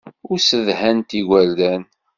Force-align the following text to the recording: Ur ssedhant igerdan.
Ur 0.29 0.37
ssedhant 0.39 1.09
igerdan. 1.19 1.83